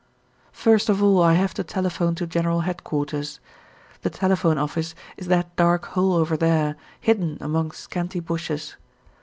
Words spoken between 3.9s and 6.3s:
The telephone office is that dark hole